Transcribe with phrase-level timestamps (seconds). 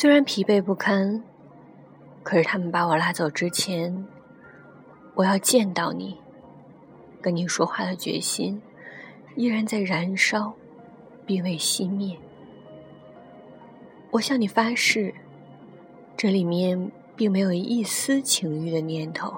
[0.00, 1.22] 虽然疲惫不堪，
[2.22, 4.06] 可是他们把我拉走之前，
[5.14, 6.16] 我要见到你，
[7.20, 8.62] 跟你说话的决心
[9.36, 10.54] 依然在燃烧，
[11.26, 12.16] 并未熄灭。
[14.12, 15.14] 我向你发誓，
[16.16, 19.36] 这里面并没有一丝情欲的念头。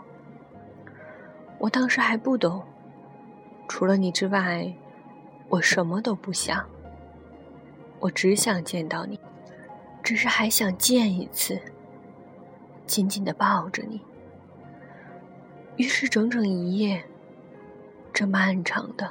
[1.59, 2.63] 我当时还不懂，
[3.67, 4.73] 除了你之外，
[5.49, 6.65] 我什么都不想。
[7.99, 9.19] 我只想见到你。
[10.03, 11.61] 只是还想见一次，
[12.87, 14.01] 紧紧的抱着你。
[15.77, 17.05] 于是整整一夜，
[18.13, 19.11] 这漫长的、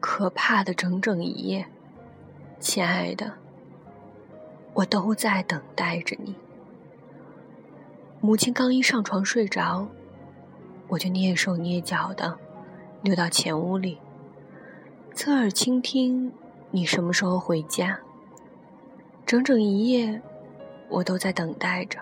[0.00, 1.66] 可怕的整整一夜，
[2.58, 3.32] 亲爱的，
[4.74, 6.34] 我都在等待着你。
[8.20, 9.88] 母亲刚一上床睡着，
[10.88, 12.38] 我就蹑手蹑脚的
[13.02, 13.98] 溜到前屋里，
[15.14, 16.32] 侧耳倾听
[16.70, 17.98] 你什么时候回家。
[19.32, 20.20] 整整一夜，
[20.90, 21.98] 我都在等待着，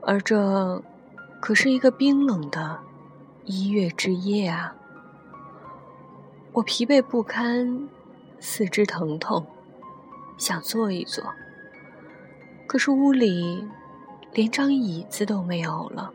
[0.00, 0.82] 而这
[1.40, 2.80] 可是一个冰冷的
[3.44, 4.74] 一月之夜啊！
[6.50, 7.88] 我疲惫不堪，
[8.40, 9.46] 四肢疼痛，
[10.36, 11.22] 想坐一坐，
[12.66, 13.64] 可是屋里
[14.32, 16.12] 连张椅子都没有了。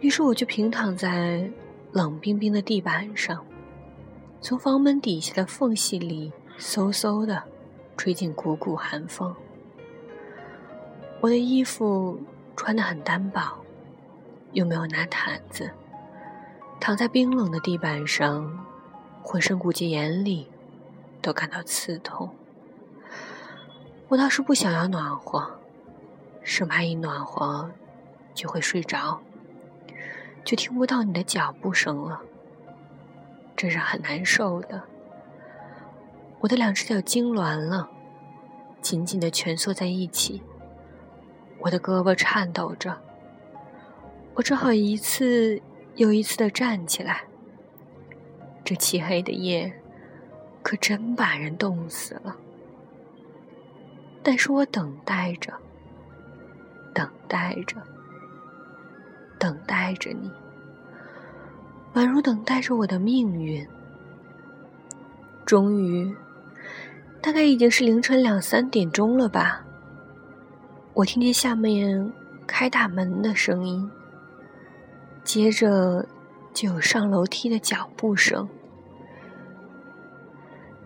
[0.00, 1.50] 于是我就平躺在
[1.92, 3.42] 冷冰冰的地板上，
[4.42, 7.44] 从房门底下的缝隙里嗖嗖的。
[8.00, 9.36] 吹进股股寒风，
[11.20, 12.18] 我的衣服
[12.56, 13.58] 穿得很单薄，
[14.52, 15.70] 又没有拿毯子，
[16.80, 18.64] 躺在冰冷的地板上，
[19.22, 20.48] 浑身骨节眼里
[21.20, 22.34] 都感到刺痛。
[24.08, 25.60] 我倒是不想要暖和，
[26.42, 27.70] 生怕一暖和
[28.32, 29.20] 就会睡着，
[30.42, 32.22] 就听不到你的脚步声了，
[33.54, 34.84] 这是很难受的。
[36.42, 37.90] 我的两只脚痉挛了，
[38.80, 40.42] 紧紧的蜷缩在一起。
[41.58, 42.96] 我的胳膊颤抖着，
[44.34, 45.60] 我只好一次
[45.96, 47.22] 又一次的站起来。
[48.64, 49.72] 这漆黑的夜，
[50.62, 52.36] 可真把人冻死了。
[54.22, 55.52] 但是我等待着，
[56.94, 57.76] 等待着，
[59.38, 60.30] 等待着你，
[61.94, 63.66] 宛如等待着我的命运。
[65.44, 66.14] 终于。
[67.22, 69.64] 大概已经是凌晨两三点钟了吧。
[70.94, 72.12] 我听见下面
[72.46, 73.90] 开大门的声音，
[75.22, 76.06] 接着
[76.52, 78.48] 就有上楼梯的脚步声。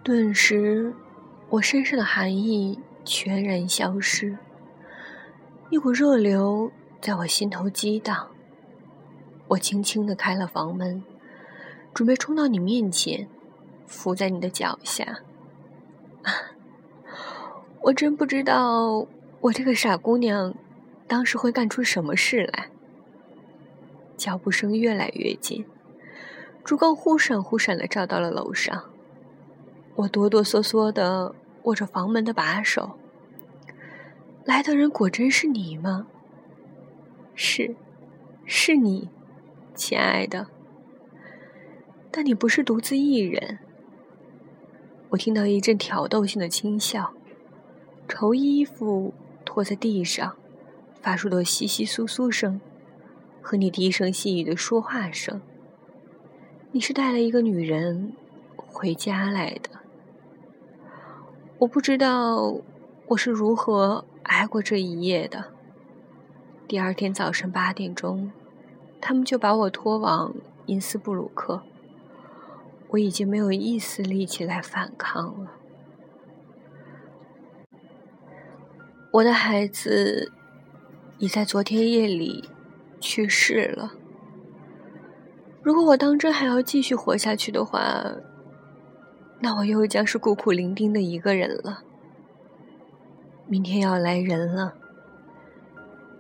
[0.03, 0.93] 顿时，
[1.49, 4.37] 我身上的寒意全然消失，
[5.71, 8.29] 一股热流在我心头激荡。
[9.49, 11.03] 我轻轻的开了房门，
[11.95, 13.29] 准备冲到你面前，
[13.87, 15.21] 伏在你的脚下。
[17.85, 19.07] 我真不知道，
[19.41, 20.55] 我这个傻姑娘，
[21.07, 22.71] 当时会干出什么事来。
[24.17, 25.67] 脚步声越来越近，
[26.65, 28.85] 烛光忽闪忽闪的照到了楼上。
[29.97, 31.35] 我哆哆嗦嗦的
[31.65, 32.99] 握着房门的把手。
[34.47, 36.07] 来的人果真是你吗？
[37.35, 37.77] 是，
[38.47, 39.11] 是你，
[39.75, 40.47] 亲爱的。
[42.11, 43.59] 但你不是独自一人。
[45.11, 47.13] 我听到一阵挑逗性的轻笑。
[48.07, 50.37] 绸衣服拖在地上，
[51.01, 52.61] 发出的窸窸窣窣声，
[53.41, 55.41] 和你低声细语的说话声。
[56.73, 58.13] 你是带了一个女人
[58.57, 59.71] 回家来的。
[61.59, 62.61] 我不知道
[63.07, 65.53] 我是如何挨过这一夜的。
[66.67, 68.33] 第二天早晨八点钟，
[69.01, 70.35] 他们就把我拖往
[70.67, 71.63] 因斯布鲁克。
[72.91, 75.53] 我已经没有一丝力气来反抗了。
[79.15, 80.33] 我的孩子
[81.19, 82.51] 已在昨天夜里
[82.99, 83.93] 去世了。
[85.63, 88.13] 如果我当真还要继续活下去的话，
[89.39, 91.85] 那我又将是孤苦伶仃的一个人了。
[93.47, 94.75] 明天要来人了，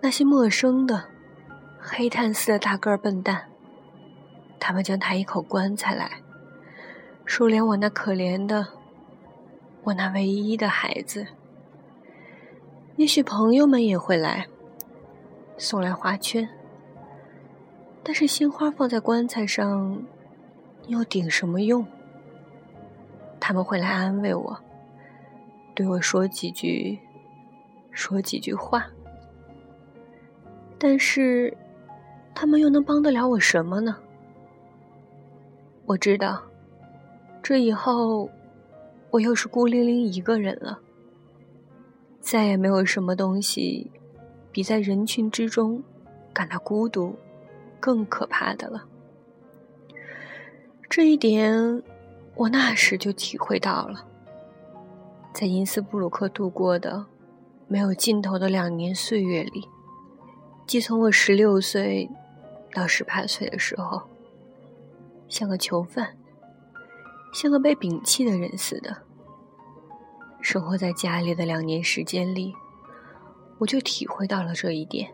[0.00, 1.06] 那些陌生的、
[1.80, 3.46] 黑炭似的大个儿笨蛋，
[4.60, 6.22] 他们将抬一口棺材来，
[7.26, 8.68] 收敛我那可怜的、
[9.82, 11.26] 我那唯一的孩子。
[12.96, 14.46] 也许朋友们也会来，
[15.58, 16.48] 送来花圈。
[18.04, 20.00] 但是鲜花放在棺材上，
[20.86, 21.84] 又顶什么用？
[23.40, 24.56] 他们会来安慰我，
[25.74, 26.98] 对我说几句，
[27.90, 28.86] 说几句话。
[30.78, 31.56] 但是，
[32.32, 33.96] 他们又能帮得了我什么呢？
[35.86, 36.40] 我知道，
[37.42, 38.30] 这以后，
[39.10, 40.78] 我又是孤零零一个人了。
[42.24, 43.90] 再也没有什么东西
[44.50, 45.82] 比在人群之中
[46.32, 47.14] 感到孤独
[47.78, 48.86] 更可怕的了。
[50.88, 51.82] 这一点，
[52.34, 54.06] 我那时就体会到了。
[55.34, 57.04] 在因斯布鲁克度过的
[57.68, 59.68] 没有尽头的两年岁月里，
[60.66, 62.08] 即从我十六岁
[62.72, 64.00] 到十八岁的时候，
[65.28, 66.16] 像个囚犯，
[67.34, 69.03] 像个被摒弃的人似的。
[70.44, 72.54] 生活在家里的两年时间里，
[73.56, 75.10] 我就体会到了这一点。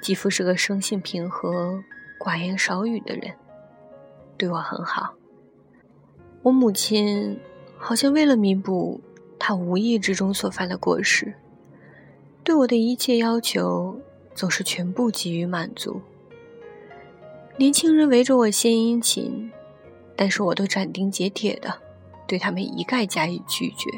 [0.00, 1.82] 继父是个生性平和、
[2.20, 3.34] 寡言少语的人，
[4.38, 5.14] 对我很好。
[6.42, 7.40] 我母亲
[7.76, 9.00] 好像为了弥补
[9.36, 11.34] 他无意之中所犯的过失，
[12.44, 14.00] 对我的一切要求
[14.32, 16.00] 总是全部给予满足。
[17.56, 19.50] 年轻人围着我献殷勤，
[20.14, 21.82] 但是我都斩钉截铁的。
[22.26, 23.90] 对他们一概加以拒绝。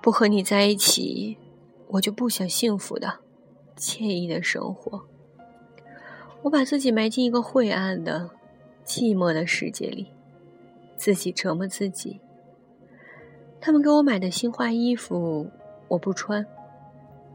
[0.00, 1.38] 不和你在一起，
[1.88, 3.20] 我就不想幸福的、
[3.76, 5.04] 惬意的生活。
[6.42, 8.30] 我把自己埋进一个晦暗的、
[8.84, 10.12] 寂寞的世界里，
[10.96, 12.20] 自己折磨自己。
[13.60, 15.48] 他们给我买的新花衣服，
[15.86, 16.44] 我不穿；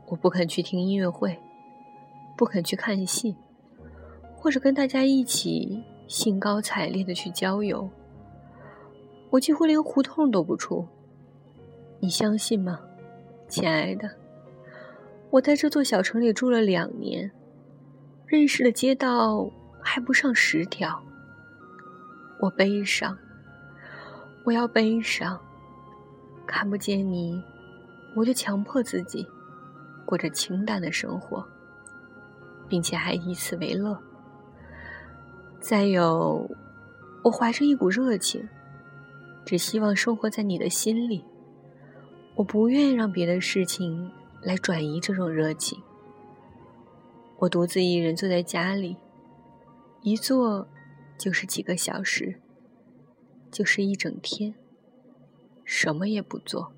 [0.08, 1.40] 我不肯去听音乐会，
[2.36, 3.38] 不肯去看戏，
[4.36, 7.90] 或者跟大家一起兴高采烈的去郊游。
[9.30, 10.88] 我几乎连胡同都不出，
[12.00, 12.80] 你相信吗，
[13.50, 14.10] 亲爱的？
[15.30, 17.30] 我在这座小城里住了两年，
[18.26, 19.52] 认识的街道
[19.82, 21.04] 还不上十条。
[22.40, 23.18] 我悲伤，
[24.46, 25.38] 我要悲伤。
[26.46, 27.44] 看不见你，
[28.16, 29.28] 我就强迫自己
[30.06, 31.46] 过着清淡的生活，
[32.70, 34.00] 并且还以此为乐。
[35.60, 36.50] 再有，
[37.24, 38.48] 我怀着一股热情。
[39.48, 41.24] 只希望生活在你的心里，
[42.36, 44.12] 我不愿意让别的事情
[44.42, 45.82] 来转移这种热情。
[47.38, 48.98] 我独自一人坐在家里，
[50.02, 50.68] 一坐
[51.18, 52.42] 就是几个小时，
[53.50, 54.54] 就是一整天，
[55.64, 56.74] 什么也不做，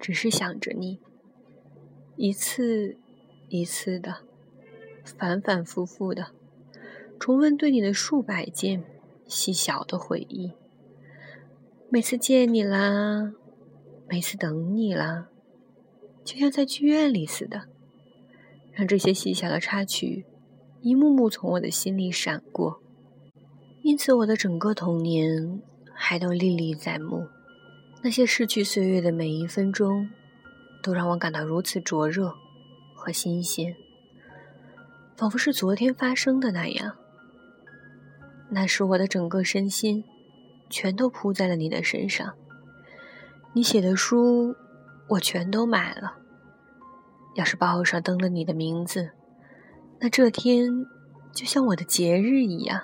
[0.00, 1.00] 只是想着你，
[2.16, 2.96] 一次
[3.50, 4.22] 一次的，
[5.04, 6.28] 反反复复的，
[7.20, 8.82] 重温对你的数百件
[9.26, 10.54] 细小的回忆。
[11.90, 13.32] 每次见你啦，
[14.06, 15.28] 每次等你啦，
[16.22, 17.62] 就像在剧院里似的，
[18.74, 20.26] 让这些细小的插曲
[20.82, 22.82] 一幕幕从我的心里闪过。
[23.80, 25.62] 因此，我的整个童年
[25.94, 27.26] 还都历历在目。
[28.02, 30.10] 那些逝去岁月的每一分钟，
[30.82, 32.34] 都让我感到如此灼热
[32.94, 33.74] 和新鲜，
[35.16, 36.98] 仿佛是昨天发生的那样。
[38.50, 40.04] 那时，我的整个身心。
[40.70, 42.34] 全都扑在了你的身上。
[43.52, 44.54] 你写的书，
[45.08, 46.18] 我全都买了。
[47.34, 49.10] 要是报上登了你的名字，
[50.00, 50.86] 那这天
[51.32, 52.82] 就像我的节日一样。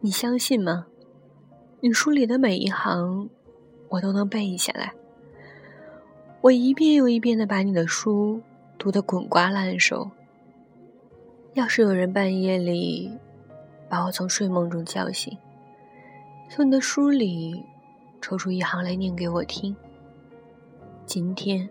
[0.00, 0.86] 你相信吗？
[1.80, 3.30] 你书里的每一行，
[3.88, 4.92] 我都能背下来。
[6.42, 8.42] 我一遍又一遍的把你的书
[8.78, 10.10] 读得滚瓜烂熟。
[11.54, 13.18] 要是有人半夜里
[13.88, 15.36] 把我从睡梦中叫醒，
[16.54, 17.64] 从你的书里
[18.20, 19.74] 抽出一行来念给我听。
[21.06, 21.66] 今天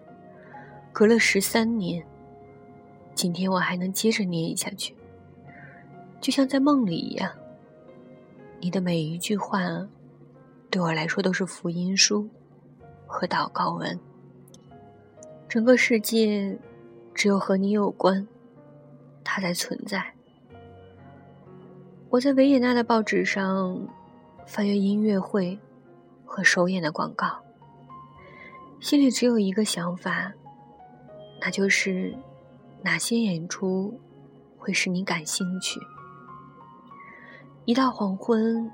[0.91, 2.03] 隔了十三年，
[3.13, 4.95] 今天我还能接着念下去，
[6.19, 7.31] 就像在梦里一样。
[8.59, 9.59] 你的每一句话，
[10.71, 12.27] 对我来说都是福音书
[13.05, 13.99] 和祷告文。
[15.47, 16.57] 整个世界
[17.13, 18.27] 只有和你有关，
[19.23, 20.03] 它才存在。
[22.09, 23.79] 我在维也纳的报纸上。
[24.51, 25.57] 翻阅音乐会
[26.25, 27.41] 和首演的广告，
[28.81, 30.33] 心里只有一个想法，
[31.39, 32.13] 那就是
[32.81, 33.97] 哪些演出
[34.57, 35.79] 会使你感兴趣。
[37.63, 38.69] 一到黄昏，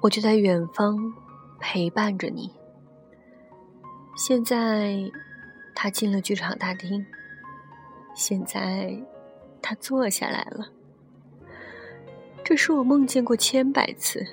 [0.00, 1.12] 我就在远方
[1.58, 2.54] 陪伴着你。
[4.16, 5.10] 现在
[5.74, 7.04] 他进了剧场大厅，
[8.14, 8.96] 现在
[9.60, 10.68] 他坐下来了。
[12.50, 14.26] 这是我梦见过千百次，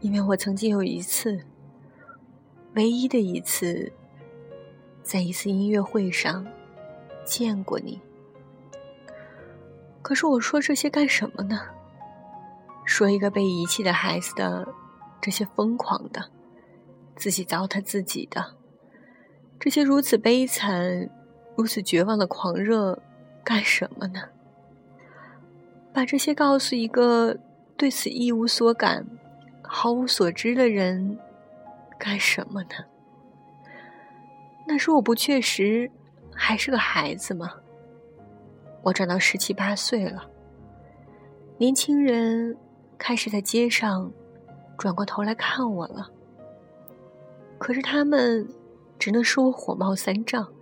[0.00, 1.40] 因为我曾经有一次，
[2.74, 3.92] 唯一的一次，
[5.00, 6.44] 在一次音乐会上
[7.24, 8.00] 见过你。
[10.02, 11.60] 可是我说这些干什么呢？
[12.84, 14.66] 说一个被遗弃的孩子的
[15.20, 16.32] 这些疯狂的、
[17.14, 18.56] 自己糟蹋自己的、
[19.60, 21.08] 这些如此悲惨、
[21.56, 23.00] 如此绝望的狂热
[23.44, 24.20] 干什么呢？
[25.94, 27.36] 把这些告诉一个
[27.76, 29.06] 对此一无所感、
[29.62, 31.18] 毫无所知的人，
[31.98, 32.70] 干什么呢？
[34.66, 35.90] 那时我不确实
[36.34, 37.52] 还是个孩子吗？
[38.82, 40.24] 我长到十七八岁了，
[41.58, 42.56] 年轻人
[42.96, 44.10] 开始在街上
[44.78, 46.08] 转过头来看我了。
[47.58, 48.48] 可是他们
[48.98, 50.52] 只能使我火冒三丈，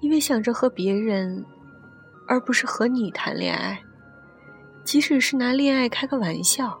[0.00, 1.44] 因为想着和别人，
[2.26, 3.80] 而不是和你谈恋爱。
[4.84, 6.80] 即使是拿恋爱开个玩笑，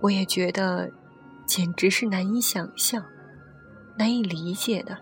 [0.00, 0.90] 我也觉得
[1.44, 3.04] 简直是难以想象、
[3.98, 4.96] 难以理解的。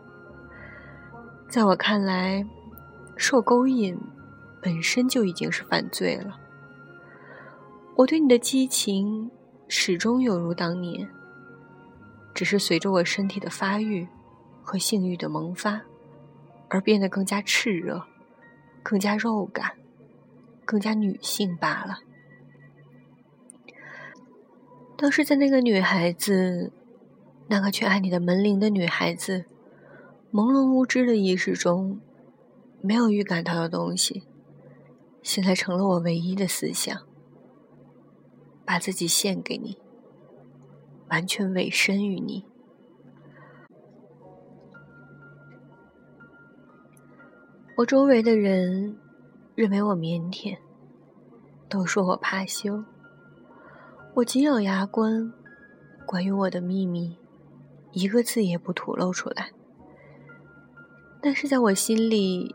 [1.49, 2.45] 在我看来，
[3.17, 3.97] 受勾引
[4.61, 6.37] 本身就已经是犯罪了。
[7.97, 9.31] 我对你的激情
[9.69, 11.09] 始终有如当年，
[12.35, 14.07] 只是随着我身体的发育
[14.63, 15.81] 和性欲的萌发，
[16.69, 18.03] 而变得更加炽热、
[18.83, 19.71] 更加肉感。
[20.64, 21.99] 更加女性罢了。
[24.97, 26.73] 当时在那个女孩子，
[27.49, 29.44] 那个去按你的门铃的女孩子，
[30.33, 32.00] 朦胧无知的意识中，
[32.80, 34.23] 没有预感到的东西，
[35.23, 36.97] 现在成了我唯一的思想。
[38.66, 39.76] 把自己献给你，
[41.11, 42.47] 完全委身于你。
[47.76, 48.97] 我周围的人。
[49.55, 50.59] 认为我腼腆，
[51.69, 52.83] 都说我怕羞。
[54.15, 55.33] 我紧咬牙关，
[56.07, 57.17] 关于我的秘密，
[57.93, 59.51] 一个字也不吐露出来。
[61.21, 62.55] 但是在我心里，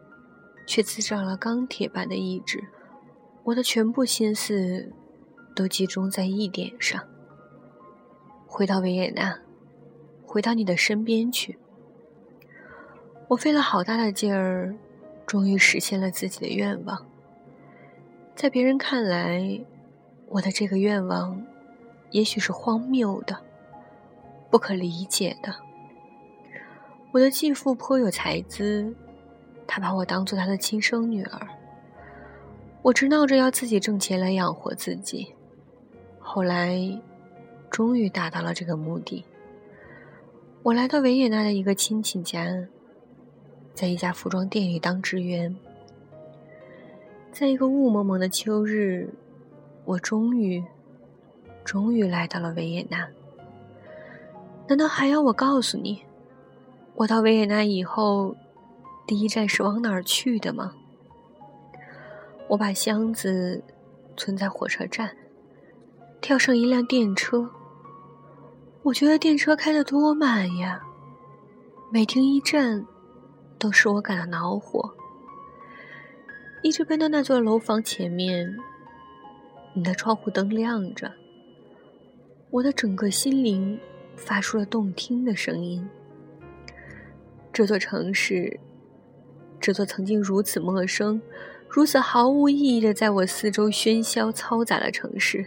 [0.67, 2.63] 却滋长了钢铁般的意志。
[3.45, 4.91] 我的全部心思
[5.55, 7.01] 都集中在一点上：
[8.45, 9.39] 回到维也纳，
[10.23, 11.57] 回到你的身边去。
[13.29, 14.77] 我费了好大的劲儿。
[15.29, 17.05] 终于实现了自己的愿望。
[18.35, 19.61] 在别人看来，
[20.25, 21.39] 我的这个愿望，
[22.09, 23.37] 也许是荒谬的、
[24.49, 25.53] 不可理解的。
[27.11, 28.91] 我的继父颇有才资，
[29.67, 31.47] 他把我当做他的亲生女儿。
[32.81, 35.35] 我直闹着要自己挣钱来养活自己。
[36.17, 36.75] 后来，
[37.69, 39.23] 终于达到了这个目的。
[40.63, 42.67] 我来到维也纳的一个亲戚家。
[43.73, 45.55] 在一家服装店里当职员，
[47.31, 49.13] 在一个雾蒙蒙的秋日，
[49.85, 50.63] 我终于，
[51.63, 53.07] 终于来到了维也纳。
[54.67, 56.03] 难道还要我告诉你，
[56.95, 58.35] 我到维也纳以后，
[59.07, 60.73] 第一站是往哪儿去的吗？
[62.49, 63.63] 我把箱子
[64.17, 65.15] 存在火车站，
[66.19, 67.49] 跳上一辆电车。
[68.83, 70.81] 我觉得电车开得多慢呀，
[71.91, 72.85] 每停一站。
[73.59, 74.95] 都使我感到恼火，
[76.63, 78.57] 一直奔到那座楼房前面。
[79.73, 81.11] 你的窗户灯亮着，
[82.49, 83.79] 我的整个心灵
[84.15, 85.87] 发出了动听的声音。
[87.53, 88.59] 这座城市，
[89.59, 91.21] 这座曾经如此陌生、
[91.69, 95.45] 如此毫无意义的在我四周喧嚣嘈杂的城市，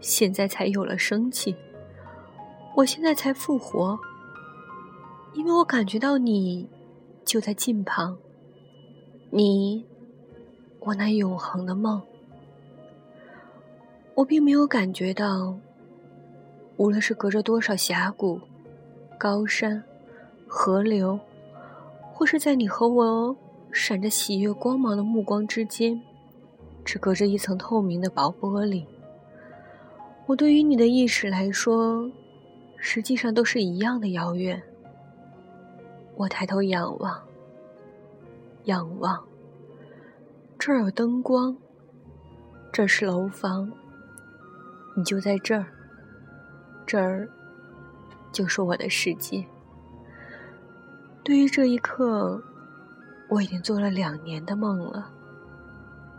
[0.00, 1.56] 现在才有了生气。
[2.76, 3.98] 我现在才复活，
[5.32, 6.68] 因为我感觉到你。
[7.24, 8.16] 就在近旁，
[9.30, 9.84] 你，
[10.80, 12.00] 我那永恒的梦。
[14.14, 15.58] 我并没有感觉到，
[16.76, 18.40] 无论是隔着多少峡谷、
[19.18, 19.82] 高山、
[20.46, 21.18] 河流，
[22.12, 23.36] 或是在你和我
[23.72, 26.00] 闪着喜悦光芒的目光之间，
[26.84, 28.84] 只隔着一层透明的薄玻璃。
[30.26, 32.10] 我对于你的意识来说，
[32.76, 34.62] 实际上都是一样的遥远。
[36.16, 37.20] 我抬头仰望，
[38.64, 39.22] 仰望。
[40.58, 41.56] 这儿有灯光，
[42.72, 43.70] 这是楼房。
[44.96, 45.66] 你就在这儿，
[46.86, 47.28] 这儿
[48.32, 49.44] 就是我的世界。
[51.24, 52.40] 对于这一刻，
[53.28, 55.10] 我已经做了两年的梦了。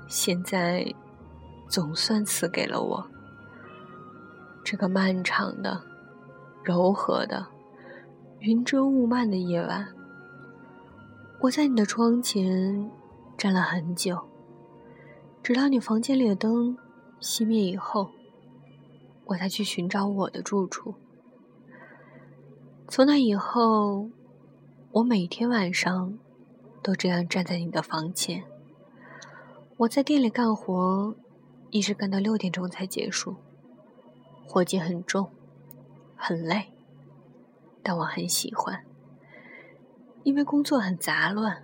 [0.08, 0.86] 现在，
[1.70, 3.08] 总算赐给了我
[4.64, 5.82] 这个漫长的、
[6.64, 7.48] 柔和的。
[8.46, 9.88] 云遮雾漫的夜晚，
[11.40, 12.92] 我在你的窗前
[13.36, 14.20] 站了很久，
[15.42, 16.78] 直到你房间里的灯
[17.20, 18.12] 熄灭以后，
[19.26, 20.94] 我才去寻找我的住处。
[22.88, 24.12] 从那以后，
[24.92, 26.20] 我每天晚上
[26.84, 28.44] 都这样站在你的房前。
[29.78, 31.16] 我在店里干活，
[31.72, 33.38] 一直干到六点钟才结束，
[34.48, 35.32] 活计很重，
[36.16, 36.75] 很累。
[37.88, 38.84] 但我很喜欢，
[40.24, 41.62] 因为工作很杂乱，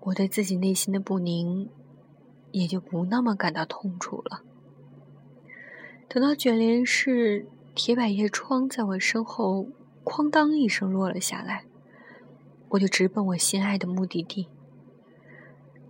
[0.00, 1.68] 我对自己内心的不宁
[2.52, 4.40] 也就不那么感到痛楚了。
[6.08, 9.66] 等到卷帘式铁百叶窗在我身后
[10.04, 11.66] 哐当一声落了下来，
[12.70, 14.48] 我就直奔我心爱的目的地。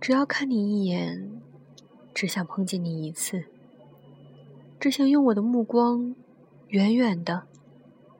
[0.01, 1.41] 只要看你一眼，
[2.13, 3.45] 只想碰见你一次，
[4.77, 6.13] 只想用我的目光，
[6.67, 7.47] 远远的，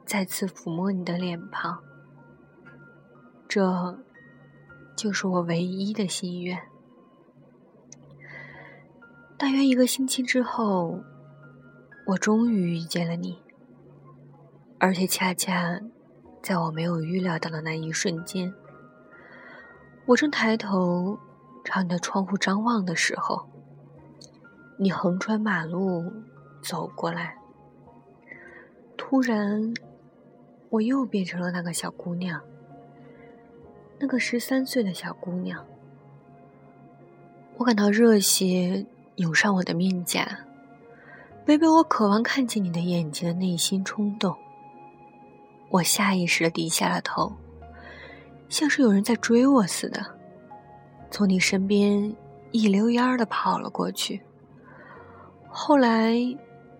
[0.05, 1.81] 再次抚摸你的脸庞。
[3.47, 3.97] 这，
[4.95, 6.61] 就是我唯一的心愿。
[9.37, 11.01] 大约一个星期之后，
[12.07, 13.41] 我终于遇见了你，
[14.79, 15.79] 而且恰恰
[16.41, 18.53] 在我没有预料到的那一瞬间，
[20.05, 21.19] 我正抬头
[21.63, 23.49] 朝你的窗户张望的时候，
[24.77, 26.11] 你横穿马路
[26.61, 27.37] 走过来。
[28.97, 29.73] 突然，
[30.69, 32.41] 我又变成了那个小姑娘，
[33.99, 35.65] 那个十三岁的小姑娘。
[37.57, 38.85] 我感到热血。
[39.17, 40.27] 涌上我的面颊，
[41.47, 44.35] 违背我渴望看见你的眼睛的内心冲动。
[45.69, 47.31] 我下意识的低下了头，
[48.49, 50.05] 像是有人在追我似的，
[51.09, 52.13] 从你身边
[52.51, 54.21] 一溜烟儿的跑了过去。
[55.47, 56.13] 后来，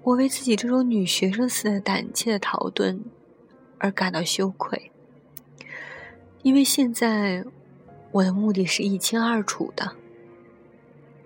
[0.04, 3.00] 我为自己这种女学生似的胆怯的逃遁
[3.78, 4.92] 而感到羞愧，
[6.44, 7.46] 因为现在
[8.12, 9.96] 我的目的是一清二楚的。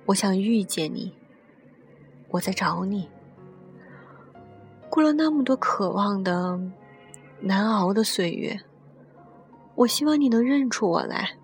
[0.08, 1.14] 我想遇见你，
[2.30, 3.10] 我在找你。
[4.90, 6.60] 过了那么多渴望的、
[7.40, 8.60] 难熬的岁月，
[9.76, 11.38] 我希望你能认出我来，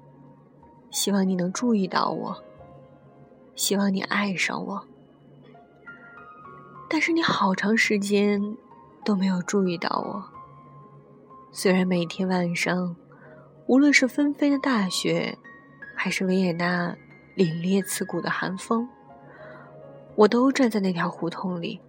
[0.90, 2.44] 希望你能注意到我，
[3.56, 4.88] 希望你爱上我。
[6.90, 8.58] 但是你好长时间
[9.04, 10.35] 都没有注意到我。
[11.58, 12.94] 虽然每天晚上，
[13.66, 15.38] 无论是纷飞的大雪，
[15.96, 16.94] 还是维也纳。
[17.38, 18.90] 凛冽刺骨的寒风，
[20.16, 21.80] 我都站在那条胡同里，